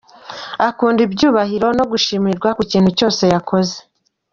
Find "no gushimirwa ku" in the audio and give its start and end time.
1.77-2.63